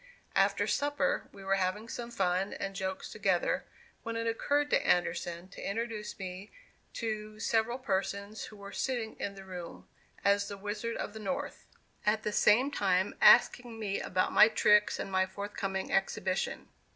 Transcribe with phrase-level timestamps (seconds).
[0.35, 3.65] After supper we were having some fun and jokes together,
[4.01, 6.49] when it occurred to Anderson to introduce me
[6.93, 9.87] to several persons who were sitting in the room,
[10.25, 11.67] as the "Wizard of the North,"
[12.03, 16.69] at the same time asking me about my tricks and my forthcoming exhibition.